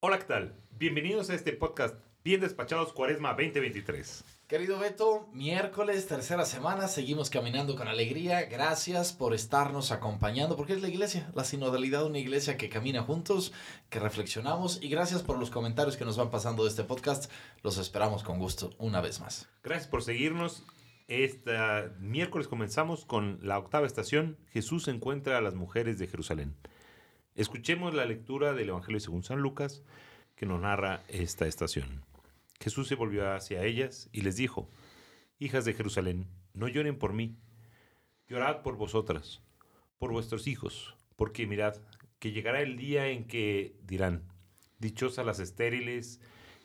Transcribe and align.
Hola, 0.00 0.20
¿qué 0.20 0.26
tal? 0.26 0.54
Bienvenidos 0.78 1.28
a 1.28 1.34
este 1.34 1.52
podcast 1.52 1.96
Bien 2.22 2.40
Despachados 2.40 2.92
Cuaresma 2.92 3.30
2023. 3.30 4.24
Querido 4.46 4.78
Beto, 4.78 5.26
miércoles, 5.32 6.06
tercera 6.06 6.44
semana, 6.44 6.86
seguimos 6.86 7.30
caminando 7.30 7.74
con 7.74 7.88
alegría. 7.88 8.42
Gracias 8.42 9.12
por 9.12 9.34
estarnos 9.34 9.90
acompañando, 9.90 10.56
porque 10.56 10.74
es 10.74 10.82
la 10.82 10.88
iglesia, 10.88 11.28
la 11.34 11.42
sinodalidad, 11.42 12.06
una 12.06 12.20
iglesia 12.20 12.56
que 12.56 12.68
camina 12.68 13.02
juntos, 13.02 13.52
que 13.90 13.98
reflexionamos. 13.98 14.80
Y 14.80 14.88
gracias 14.88 15.24
por 15.24 15.36
los 15.36 15.50
comentarios 15.50 15.96
que 15.96 16.04
nos 16.04 16.16
van 16.16 16.30
pasando 16.30 16.62
de 16.62 16.70
este 16.70 16.84
podcast. 16.84 17.28
Los 17.64 17.76
esperamos 17.76 18.22
con 18.22 18.38
gusto 18.38 18.70
una 18.78 19.00
vez 19.00 19.18
más. 19.18 19.48
Gracias 19.64 19.88
por 19.88 20.04
seguirnos. 20.04 20.62
Este 21.08 21.58
miércoles 21.98 22.46
comenzamos 22.46 23.04
con 23.04 23.40
la 23.42 23.58
octava 23.58 23.88
estación. 23.88 24.38
Jesús 24.52 24.86
encuentra 24.86 25.38
a 25.38 25.40
las 25.40 25.56
mujeres 25.56 25.98
de 25.98 26.06
Jerusalén. 26.06 26.54
Escuchemos 27.38 27.94
la 27.94 28.04
lectura 28.04 28.52
del 28.52 28.70
Evangelio 28.70 28.98
según 28.98 29.22
San 29.22 29.38
Lucas 29.38 29.84
que 30.34 30.44
nos 30.44 30.60
narra 30.60 31.04
esta 31.06 31.46
estación. 31.46 32.04
Jesús 32.58 32.88
se 32.88 32.96
volvió 32.96 33.32
hacia 33.32 33.62
ellas 33.62 34.08
y 34.10 34.22
les 34.22 34.34
dijo, 34.34 34.68
Hijas 35.38 35.64
de 35.64 35.72
Jerusalén, 35.72 36.26
no 36.52 36.66
lloren 36.66 36.98
por 36.98 37.12
mí, 37.12 37.36
llorad 38.26 38.62
por 38.62 38.76
vosotras, 38.76 39.40
por 39.98 40.10
vuestros 40.10 40.48
hijos, 40.48 40.96
porque 41.14 41.46
mirad, 41.46 41.76
que 42.18 42.32
llegará 42.32 42.60
el 42.60 42.76
día 42.76 43.06
en 43.06 43.28
que 43.28 43.76
dirán, 43.84 44.24
Dichosas 44.80 45.24
las 45.24 45.38
estériles 45.38 46.20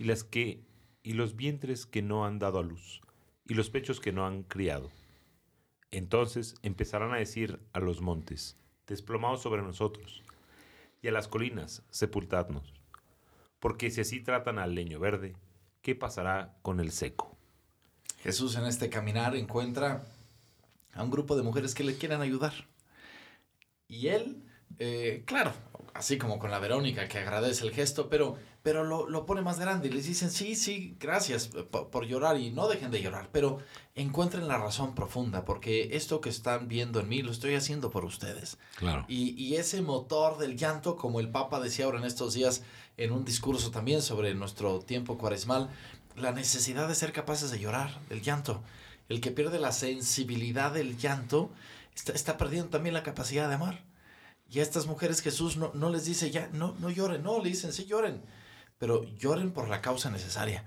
y 0.00 0.04
las 0.04 0.24
que 0.24 0.64
y 1.04 1.12
los 1.12 1.36
vientres 1.36 1.86
que 1.86 2.02
no 2.02 2.26
han 2.26 2.40
dado 2.40 2.58
a 2.58 2.64
luz, 2.64 3.02
y 3.44 3.54
los 3.54 3.70
pechos 3.70 4.00
que 4.00 4.10
no 4.10 4.26
han 4.26 4.42
criado. 4.42 4.90
Entonces 5.92 6.56
empezarán 6.62 7.12
a 7.12 7.18
decir 7.18 7.60
a 7.72 7.78
los 7.78 8.00
montes, 8.00 8.58
desplomados 8.88 9.42
sobre 9.42 9.62
nosotros, 9.62 10.24
y 11.06 11.08
a 11.08 11.12
las 11.12 11.28
colinas, 11.28 11.84
sepultadnos. 11.88 12.74
Porque 13.60 13.92
si 13.92 14.00
así 14.00 14.20
tratan 14.20 14.58
al 14.58 14.74
leño 14.74 14.98
verde, 14.98 15.36
¿qué 15.80 15.94
pasará 15.94 16.58
con 16.62 16.80
el 16.80 16.90
seco? 16.90 17.36
Jesús 18.24 18.56
en 18.56 18.66
este 18.66 18.90
caminar 18.90 19.36
encuentra 19.36 20.04
a 20.92 21.04
un 21.04 21.12
grupo 21.12 21.36
de 21.36 21.44
mujeres 21.44 21.76
que 21.76 21.84
le 21.84 21.96
quieren 21.96 22.22
ayudar. 22.22 22.54
Y 23.86 24.08
él, 24.08 24.42
eh, 24.80 25.22
claro, 25.26 25.52
así 25.96 26.18
como 26.18 26.38
con 26.38 26.50
la 26.50 26.58
Verónica, 26.58 27.08
que 27.08 27.18
agradece 27.18 27.64
el 27.64 27.72
gesto, 27.72 28.08
pero, 28.08 28.36
pero 28.62 28.84
lo, 28.84 29.08
lo 29.08 29.26
pone 29.26 29.42
más 29.42 29.58
grande 29.58 29.88
y 29.88 29.90
les 29.90 30.06
dicen, 30.06 30.30
sí, 30.30 30.54
sí, 30.54 30.96
gracias 31.00 31.48
por, 31.70 31.88
por, 31.88 32.06
llorar 32.06 32.38
y 32.38 32.50
no 32.50 32.68
dejen 32.68 32.90
de 32.90 33.02
llorar, 33.02 33.30
pero 33.32 33.58
encuentren 33.94 34.48
la 34.48 34.58
razón 34.58 34.94
profunda, 34.94 35.44
porque 35.44 35.96
esto 35.96 36.20
que 36.20 36.28
están 36.28 36.68
viendo 36.68 37.00
en 37.00 37.08
mí 37.08 37.22
lo 37.22 37.30
estoy 37.30 37.54
haciendo 37.54 37.90
por 37.90 38.04
ustedes. 38.04 38.58
Claro. 38.76 39.04
Y, 39.08 39.30
y 39.42 39.56
ese 39.56 39.80
motor 39.82 40.38
del 40.38 40.56
llanto, 40.56 40.96
como 40.96 41.20
el 41.20 41.30
Papa 41.30 41.60
decía 41.60 41.86
ahora 41.86 41.98
en 41.98 42.04
estos 42.04 42.34
días 42.34 42.62
en 42.96 43.12
un 43.12 43.24
discurso 43.24 43.70
también 43.70 44.02
sobre 44.02 44.34
nuestro 44.34 44.80
tiempo 44.80 45.18
cuaresmal, 45.18 45.70
la 46.16 46.32
necesidad 46.32 46.88
de 46.88 46.94
ser 46.94 47.12
capaces 47.12 47.50
de 47.50 47.58
llorar, 47.58 48.00
del 48.08 48.22
llanto. 48.22 48.62
El 49.08 49.20
que 49.20 49.30
pierde 49.30 49.58
la 49.58 49.72
sensibilidad 49.72 50.72
del 50.72 50.96
llanto 50.96 51.50
está, 51.94 52.12
está 52.12 52.38
perdiendo 52.38 52.70
también 52.70 52.94
la 52.94 53.02
capacidad 53.02 53.48
de 53.48 53.54
amar. 53.54 53.84
Y 54.50 54.60
a 54.60 54.62
estas 54.62 54.86
mujeres 54.86 55.22
Jesús 55.22 55.56
no, 55.56 55.72
no 55.74 55.90
les 55.90 56.04
dice 56.04 56.30
ya, 56.30 56.48
no, 56.52 56.74
no 56.78 56.90
lloren, 56.90 57.22
no, 57.22 57.42
le 57.42 57.48
dicen, 57.48 57.72
sí 57.72 57.84
lloren, 57.86 58.22
pero 58.78 59.04
lloren 59.16 59.52
por 59.52 59.68
la 59.68 59.80
causa 59.80 60.10
necesaria. 60.10 60.64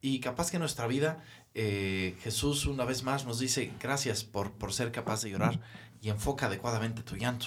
Y 0.00 0.20
capaz 0.20 0.50
que 0.50 0.56
en 0.58 0.60
nuestra 0.60 0.86
vida 0.86 1.24
eh, 1.54 2.16
Jesús 2.20 2.66
una 2.66 2.84
vez 2.84 3.02
más 3.04 3.24
nos 3.24 3.38
dice, 3.38 3.72
gracias 3.80 4.24
por, 4.24 4.52
por 4.52 4.72
ser 4.72 4.92
capaz 4.92 5.22
de 5.22 5.30
llorar 5.30 5.60
y 6.02 6.10
enfoca 6.10 6.46
adecuadamente 6.46 7.02
tu 7.02 7.16
llanto. 7.16 7.46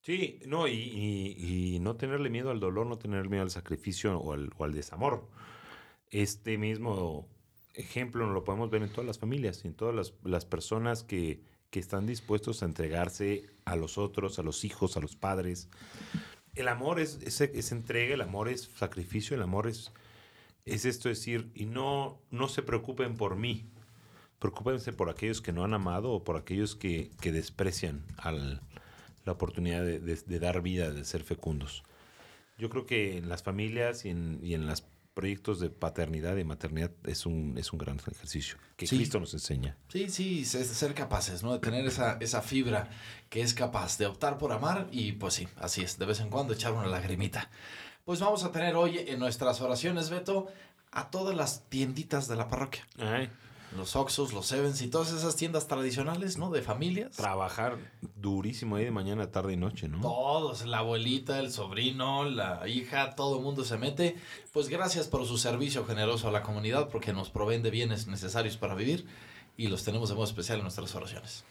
Sí, 0.00 0.40
no, 0.46 0.66
y, 0.66 0.72
y, 0.74 1.78
no 1.80 1.94
tenerle 1.94 2.30
miedo 2.30 2.50
al 2.50 2.58
dolor, 2.58 2.86
no 2.86 2.98
tenerle 2.98 3.28
miedo 3.28 3.42
al 3.42 3.50
sacrificio 3.50 4.18
o 4.18 4.32
al, 4.32 4.50
o 4.56 4.64
al 4.64 4.72
desamor. 4.72 5.28
Este 6.10 6.58
mismo 6.58 7.28
ejemplo 7.74 8.28
lo 8.32 8.42
podemos 8.42 8.70
ver 8.70 8.82
en 8.82 8.88
todas 8.88 9.06
las 9.06 9.18
familias, 9.18 9.64
en 9.64 9.74
todas 9.74 9.94
las, 9.94 10.14
las 10.24 10.46
personas 10.46 11.04
que, 11.04 11.44
que 11.70 11.80
están 11.80 12.06
dispuestos 12.06 12.62
a 12.62 12.66
entregarse 12.66 13.46
a 13.64 13.76
los 13.76 13.96
otros, 13.96 14.38
a 14.38 14.42
los 14.42 14.64
hijos, 14.64 14.96
a 14.96 15.00
los 15.00 15.16
padres. 15.16 15.68
El 16.54 16.68
amor 16.68 16.98
es, 16.98 17.20
es, 17.22 17.72
entrega, 17.72 18.14
el 18.14 18.20
amor 18.20 18.48
es 18.48 18.70
sacrificio, 18.76 19.36
el 19.36 19.42
amor 19.42 19.68
es, 19.68 19.92
es 20.64 20.84
esto 20.84 21.08
decir, 21.08 21.50
y 21.54 21.66
no, 21.66 22.20
no 22.30 22.48
se 22.48 22.62
preocupen 22.62 23.16
por 23.16 23.36
mí, 23.36 23.66
preocúpense 24.40 24.92
por 24.92 25.08
aquellos 25.08 25.40
que 25.40 25.52
no 25.52 25.62
han 25.62 25.74
amado 25.74 26.10
o 26.10 26.24
por 26.24 26.36
aquellos 26.36 26.74
que, 26.74 27.10
que 27.20 27.30
desprecian 27.30 28.04
la 29.24 29.32
oportunidad 29.32 29.84
de, 29.84 30.38
dar 30.40 30.62
vida, 30.62 30.90
de 30.90 31.04
ser 31.04 31.22
fecundos. 31.22 31.84
Yo 32.58 32.68
creo 32.68 32.84
que 32.84 33.16
en 33.16 33.28
las 33.28 33.42
familias 33.42 34.04
y 34.04 34.10
en, 34.10 34.40
y 34.42 34.54
en 34.54 34.66
los 34.66 34.84
proyectos 35.20 35.60
de 35.60 35.68
paternidad 35.68 36.38
y 36.38 36.44
maternidad 36.44 36.90
es 37.04 37.26
un, 37.26 37.54
es 37.58 37.74
un 37.74 37.78
gran 37.78 37.98
ejercicio 37.98 38.56
que 38.78 38.86
sí. 38.86 38.96
Cristo 38.96 39.20
nos 39.20 39.34
enseña. 39.34 39.76
Sí, 39.88 40.08
sí, 40.08 40.46
ser 40.46 40.94
capaces, 40.94 41.42
¿no? 41.42 41.52
De 41.52 41.58
tener 41.58 41.84
esa, 41.84 42.16
esa 42.20 42.40
fibra 42.40 42.88
que 43.28 43.42
es 43.42 43.52
capaz 43.52 43.98
de 43.98 44.06
optar 44.06 44.38
por 44.38 44.50
amar 44.50 44.88
y 44.90 45.12
pues 45.12 45.34
sí, 45.34 45.46
así 45.58 45.82
es, 45.82 45.98
de 45.98 46.06
vez 46.06 46.20
en 46.20 46.30
cuando 46.30 46.54
echar 46.54 46.72
una 46.72 46.86
lagrimita. 46.86 47.50
Pues 48.06 48.18
vamos 48.20 48.44
a 48.44 48.50
tener 48.50 48.76
hoy 48.76 48.96
en 48.96 49.18
nuestras 49.18 49.60
oraciones, 49.60 50.08
Beto, 50.08 50.46
a 50.90 51.10
todas 51.10 51.36
las 51.36 51.68
tienditas 51.68 52.26
de 52.26 52.36
la 52.36 52.48
parroquia. 52.48 52.86
Ay 52.96 53.28
los 53.76 53.96
Oxos, 53.96 54.32
los 54.32 54.46
Sevens 54.46 54.82
y 54.82 54.88
todas 54.88 55.12
esas 55.12 55.36
tiendas 55.36 55.68
tradicionales, 55.68 56.38
¿no? 56.38 56.50
De 56.50 56.62
familias. 56.62 57.16
Trabajar 57.16 57.78
durísimo 58.16 58.76
ahí 58.76 58.84
de 58.84 58.90
mañana, 58.90 59.30
tarde 59.30 59.52
y 59.52 59.56
noche, 59.56 59.88
¿no? 59.88 60.00
Todos, 60.00 60.66
la 60.66 60.78
abuelita, 60.78 61.38
el 61.38 61.52
sobrino, 61.52 62.24
la 62.24 62.66
hija, 62.68 63.14
todo 63.14 63.36
el 63.38 63.42
mundo 63.42 63.64
se 63.64 63.78
mete. 63.78 64.16
Pues 64.52 64.68
gracias 64.68 65.08
por 65.08 65.26
su 65.26 65.38
servicio 65.38 65.84
generoso 65.84 66.28
a 66.28 66.32
la 66.32 66.42
comunidad 66.42 66.88
porque 66.88 67.12
nos 67.12 67.30
proveen 67.30 67.62
de 67.62 67.70
bienes 67.70 68.06
necesarios 68.06 68.56
para 68.56 68.74
vivir 68.74 69.06
y 69.56 69.68
los 69.68 69.84
tenemos 69.84 70.08
de 70.08 70.14
modo 70.14 70.24
especial 70.24 70.58
en 70.58 70.64
nuestras 70.64 70.94
oraciones. 70.94 71.44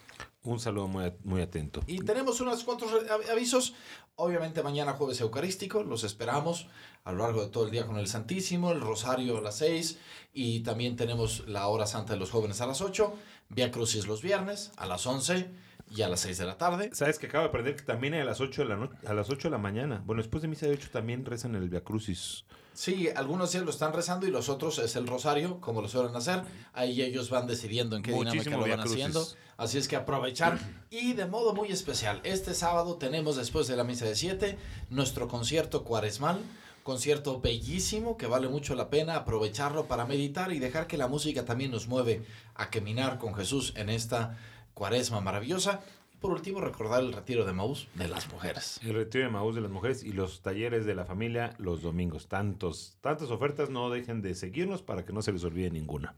Un 0.43 0.59
saludo 0.59 0.87
muy, 0.87 1.11
muy 1.23 1.41
atento. 1.41 1.81
Y 1.85 1.99
tenemos 1.99 2.39
unos 2.39 2.63
cuantos 2.63 2.91
avisos. 3.29 3.73
Obviamente 4.15 4.63
mañana 4.63 4.93
jueves 4.93 5.21
eucarístico, 5.21 5.83
los 5.83 6.03
esperamos 6.03 6.67
a 7.03 7.11
lo 7.11 7.19
largo 7.19 7.41
de 7.41 7.47
todo 7.47 7.65
el 7.65 7.71
día 7.71 7.85
con 7.85 7.97
el 7.97 8.07
Santísimo, 8.07 8.71
el 8.71 8.81
Rosario 8.81 9.37
a 9.37 9.41
las 9.41 9.57
6 9.57 9.97
y 10.33 10.59
también 10.59 10.97
tenemos 10.97 11.47
la 11.47 11.67
hora 11.67 11.85
santa 11.85 12.13
de 12.13 12.19
los 12.19 12.29
jóvenes 12.29 12.59
a 12.59 12.67
las 12.67 12.81
8, 12.81 13.13
Vía 13.49 13.71
Crucis 13.71 14.07
los 14.07 14.21
viernes 14.21 14.71
a 14.75 14.85
las 14.87 15.05
11 15.05 15.49
y 15.95 16.01
a 16.01 16.09
las 16.09 16.21
6 16.21 16.37
de 16.37 16.45
la 16.45 16.57
tarde. 16.57 16.89
Sabes 16.93 17.19
que 17.19 17.27
acabo 17.27 17.43
de 17.43 17.49
aprender 17.49 17.75
que 17.75 17.83
también 17.83 18.13
a 18.13 18.23
las 18.23 18.41
8 18.41 18.63
de 18.63 18.69
la 18.69 18.75
noche, 18.75 18.95
a 19.05 19.13
las 19.13 19.29
8 19.29 19.47
de 19.47 19.51
la 19.51 19.57
mañana. 19.57 20.01
Bueno, 20.05 20.21
después 20.21 20.41
de 20.41 20.47
misa 20.47 20.67
de 20.67 20.73
8 20.73 20.89
también 20.91 21.25
rezan 21.25 21.55
el 21.55 21.69
Via 21.69 21.83
Crucis. 21.83 22.45
Sí, 22.73 23.09
algunos 23.13 23.51
ya 23.51 23.61
lo 23.61 23.71
están 23.71 23.91
rezando 23.91 24.25
y 24.25 24.31
los 24.31 24.47
otros 24.47 24.79
es 24.79 24.95
el 24.95 25.05
rosario, 25.05 25.59
como 25.59 25.81
lo 25.81 25.89
suelen 25.89 26.15
hacer. 26.15 26.43
Ahí 26.73 27.01
ellos 27.01 27.29
van 27.29 27.45
decidiendo 27.45 27.97
en 27.97 28.03
qué 28.03 28.11
Muchísimo 28.11 28.43
dinámica 28.43 28.67
lo 28.67 28.77
van 28.77 28.87
haciendo. 28.87 29.27
Así 29.57 29.77
es 29.77 29.89
que 29.89 29.97
aprovechar. 29.97 30.57
Y 30.89 31.11
de 31.13 31.25
modo 31.25 31.53
muy 31.53 31.69
especial, 31.69 32.21
este 32.23 32.53
sábado 32.53 32.95
tenemos 32.95 33.35
después 33.35 33.67
de 33.67 33.75
la 33.75 33.83
misa 33.83 34.05
de 34.05 34.15
7 34.15 34.57
nuestro 34.89 35.27
concierto 35.27 35.83
cuaresmal. 35.83 36.39
Concierto 36.83 37.41
bellísimo 37.41 38.15
que 38.15 38.25
vale 38.25 38.47
mucho 38.47 38.73
la 38.73 38.89
pena 38.89 39.17
aprovecharlo 39.17 39.85
para 39.85 40.05
meditar 40.05 40.53
y 40.53 40.59
dejar 40.59 40.87
que 40.87 40.97
la 40.97 41.09
música 41.09 41.43
también 41.43 41.71
nos 41.71 41.87
mueve 41.87 42.23
a 42.55 42.69
caminar 42.69 43.17
con 43.17 43.35
Jesús 43.35 43.73
en 43.75 43.89
esta 43.89 44.37
cuaresma 44.79 45.19
maravillosa. 45.19 45.81
Por 46.21 46.31
último, 46.31 46.61
recordar 46.61 47.01
el 47.01 47.11
retiro 47.11 47.45
de 47.45 47.51
Maús 47.51 47.89
de 47.95 48.07
las 48.07 48.31
mujeres. 48.31 48.79
El 48.81 48.93
retiro 48.93 49.25
de 49.25 49.29
Maús 49.29 49.55
de 49.55 49.61
las 49.61 49.71
mujeres 49.71 50.03
y 50.03 50.13
los 50.13 50.41
talleres 50.41 50.85
de 50.85 50.95
la 50.95 51.03
familia 51.03 51.53
los 51.57 51.81
domingos. 51.81 52.29
Tantos, 52.29 52.97
tantas 53.01 53.29
ofertas, 53.29 53.69
no 53.69 53.89
dejen 53.89 54.21
de 54.21 54.35
seguirnos 54.35 54.81
para 54.81 55.05
que 55.05 55.11
no 55.11 55.21
se 55.21 55.33
les 55.33 55.43
olvide 55.43 55.69
ninguna. 55.69 56.15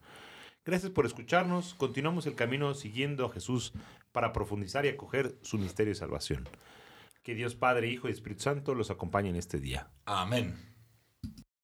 Gracias 0.64 0.92
por 0.92 1.08
escucharnos. 1.08 1.74
Continuamos 1.74 2.28
el 2.28 2.36
camino 2.36 2.76
siguiendo 2.76 3.26
a 3.26 3.32
Jesús 3.32 3.74
para 4.12 4.32
profundizar 4.32 4.86
y 4.86 4.90
acoger 4.90 5.40
su 5.42 5.58
misterio 5.58 5.92
de 5.92 6.00
salvación. 6.00 6.48
Que 7.24 7.34
Dios 7.34 7.56
Padre, 7.56 7.90
Hijo 7.90 8.10
y 8.10 8.12
Espíritu 8.12 8.44
Santo 8.44 8.76
los 8.76 8.92
acompañen 8.92 9.36
este 9.36 9.60
día. 9.60 9.90
Amén. 10.06 10.71